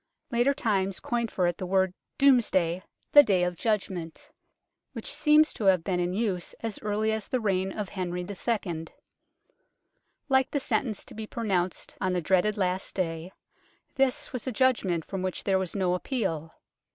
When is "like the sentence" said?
10.27-11.05